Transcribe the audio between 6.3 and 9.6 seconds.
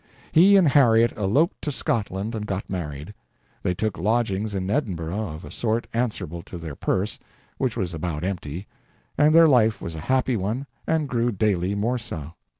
to their purse, which was about empty, and there their